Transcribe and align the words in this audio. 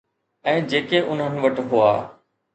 ۽ 0.53 0.63
جيڪي 0.71 1.03
انهن 1.11 1.39
وٽ 1.45 1.63
هئا. 1.75 1.93